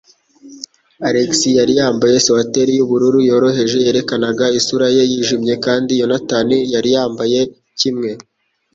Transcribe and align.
Alex 1.07 1.31
yari 1.59 1.73
yambaye 1.79 2.15
swateri 2.25 2.71
yubururu 2.75 3.19
yoroheje 3.29 3.77
yerekanaga 3.85 4.45
isura 4.59 4.87
ye 4.95 5.03
yijimye 5.11 5.53
kandi 5.65 5.91
Yonatani 6.01 6.57
yari 6.73 6.89
yambaye 6.95 7.41
kimwe. 7.79 8.11